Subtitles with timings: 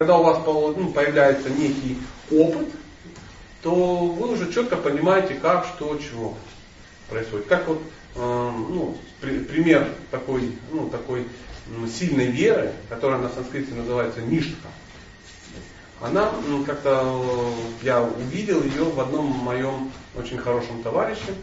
[0.00, 1.98] Когда у вас ну, появляется некий
[2.30, 2.68] опыт,
[3.62, 3.74] то
[4.06, 6.36] вы уже четко понимаете, как, что, чего
[7.08, 7.46] происходит.
[7.46, 7.82] Как вот
[8.14, 11.26] э, ну, при, пример такой, ну, такой
[11.92, 14.68] сильной веры, которая на санскрите называется ништха.
[16.00, 17.20] Она ну, как-то
[17.82, 21.34] э, я увидел ее в одном моем очень хорошем товарище.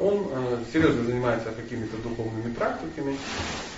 [0.00, 3.16] Он э, серьезно занимается какими-то духовными практиками.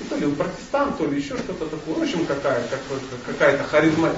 [0.01, 1.95] И то ли он протестант, то ли еще что-то такое.
[1.95, 2.81] В общем, какая, как,
[3.27, 4.11] какая-то харизма,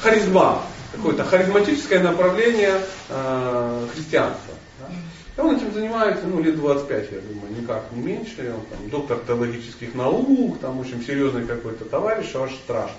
[0.00, 4.54] харизма, какое-то харизматическое направление э, христианства.
[4.80, 4.88] Да?
[5.36, 8.52] И он этим занимается, ну, лет 25, я думаю, никак не меньше.
[8.54, 12.96] Он там доктор теологических наук, там, в общем, серьезный какой-то товарищ, аж страшно.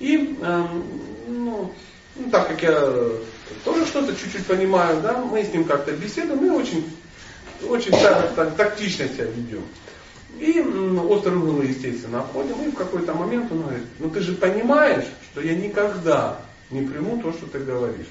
[0.00, 0.64] И, э,
[1.28, 1.72] ну,
[2.14, 2.78] ну, так как я
[3.64, 6.84] тоже что-то чуть-чуть понимаю, да, мы с ним как-то беседуем, и очень,
[7.68, 9.62] очень так, так, тактично себя ведем.
[10.38, 15.04] И острые углы, естественно, обходим, и в какой-то момент он говорит, ну ты же понимаешь,
[15.30, 16.38] что я никогда
[16.70, 18.08] не приму то, что ты говоришь.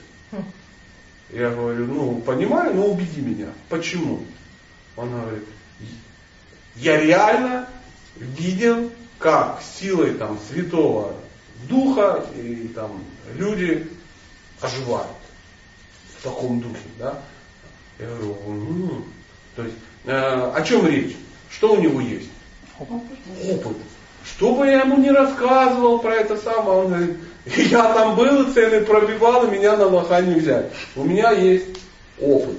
[1.30, 3.48] Я говорю, ну понимаю, но убеди меня.
[3.70, 4.26] Почему?
[4.96, 5.48] Он говорит,
[6.76, 7.68] я реально
[8.18, 11.16] видел, как силой там святого
[11.70, 13.04] духа, и там
[13.36, 13.88] люди
[14.60, 15.08] оживают
[16.18, 16.80] в таком духе.
[16.98, 17.22] Да?
[18.00, 19.01] Я говорю, ну,
[20.62, 21.16] о чем речь?
[21.50, 22.30] Что у него есть?
[22.80, 23.78] Опыт.
[24.24, 28.82] Что бы я ему не рассказывал про это самое, он говорит, я там был, цены
[28.82, 30.72] пробивал, и меня на лоха не взять.
[30.96, 31.80] У меня есть
[32.20, 32.58] опыт.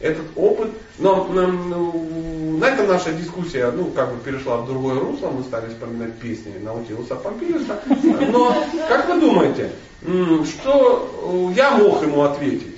[0.00, 5.00] Этот опыт, но, но, ну, на этом наша дискуссия, ну, как бы перешла в другое
[5.00, 7.80] русло, мы стали вспоминать песни Наутилуса Помпилиуса.
[8.30, 8.54] Но,
[8.88, 9.70] как вы думаете,
[10.02, 12.73] что я мог ему ответить?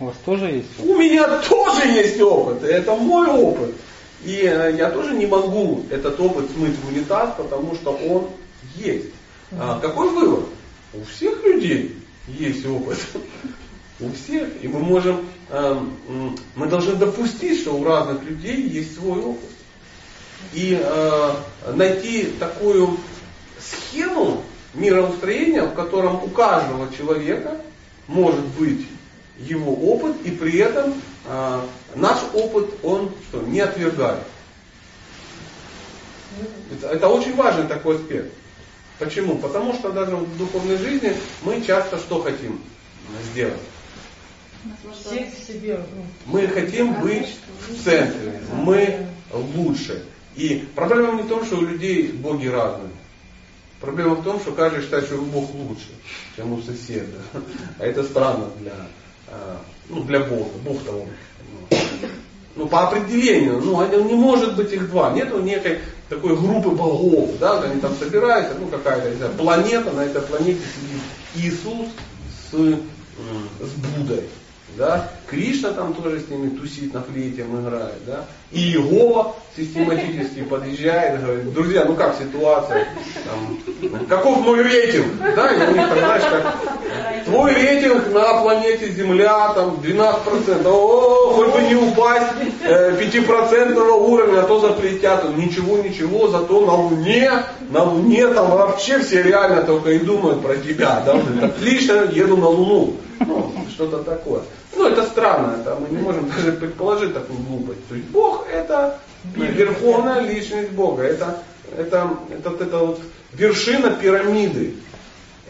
[0.00, 0.90] У вас тоже есть опыт?
[0.90, 3.74] У меня тоже есть опыт, это мой опыт.
[4.24, 8.28] И э, я тоже не могу этот опыт смыть в унитаз, потому что он
[8.76, 9.10] есть.
[9.52, 10.46] А какой вывод?
[10.94, 11.96] У всех людей
[12.28, 12.98] есть опыт
[14.00, 14.48] у всех.
[14.62, 19.50] И мы можем, эм, мы должны допустить, что у разных людей есть свой опыт.
[20.54, 21.34] И э,
[21.74, 22.96] найти такую
[23.58, 27.60] схему мироустроения, в котором у каждого человека
[28.06, 28.86] может быть
[29.40, 30.94] его опыт, и при этом
[31.26, 31.60] э,
[31.94, 34.22] наш опыт он что, не отвергает.
[36.72, 38.32] Это, это очень важный такой аспект.
[38.98, 39.38] Почему?
[39.38, 42.60] Потому что даже в духовной жизни мы часто что хотим
[43.32, 43.60] сделать?
[44.62, 44.72] Ну,
[46.26, 47.34] мы хотим быть
[47.66, 50.04] в центре, мы лучше.
[50.36, 52.90] И проблема не в том, что у людей боги разные.
[53.80, 55.88] Проблема в том, что каждый считает, что его Бог лучше,
[56.36, 57.22] чем у соседа.
[57.78, 58.74] А это странно для,
[59.88, 60.50] ну, для Бога.
[60.64, 61.08] Бог-то он.
[62.56, 65.12] Ну, по определению, ну, не может быть их два.
[65.12, 70.00] Нету некой такой группы богов, да, они там собираются, ну, какая-то, не знаю, планета, на
[70.00, 71.02] этой планете сидит
[71.36, 71.86] Иисус
[72.50, 74.24] с, с Буддой.
[74.76, 75.10] Да?
[75.28, 78.04] Кришна там тоже с ними тусит, на флейте играет.
[78.06, 78.24] Да?
[78.52, 82.86] И его систематически подъезжает и говорит, друзья, ну как ситуация?
[83.24, 85.18] Там, каков мой рейтинг?
[85.18, 85.52] Да?
[85.52, 86.56] И у них, знаешь, как,
[87.30, 90.66] твой рейтинг на планете Земля там 12%.
[90.66, 92.32] О, хоть бы не упасть
[92.64, 95.36] э, 5% уровня, а то запретят.
[95.36, 97.30] Ничего, ничего, зато на Луне,
[97.70, 101.02] на Луне там вообще все реально только и думают про тебя.
[101.06, 101.20] Да?
[101.46, 102.96] Отлично, еду на Луну.
[103.20, 104.40] Ну, что-то такое.
[104.76, 107.86] Ну, это странно, это мы не можем даже предположить такую глупость.
[107.88, 108.98] То есть Бог это
[109.34, 111.02] верховная личность Бога.
[111.02, 111.38] Это,
[111.76, 113.00] это, это, это вот
[113.34, 114.74] вершина пирамиды.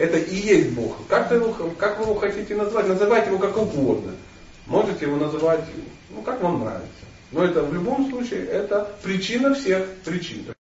[0.00, 0.97] Это и есть Бог.
[1.09, 2.88] Как, его, как вы его хотите назвать?
[2.88, 4.12] Называйте его как угодно.
[4.66, 5.61] Можете его называть,
[6.09, 6.88] ну, как вам нравится.
[7.33, 10.55] Но это в любом случае, это причина всех причин.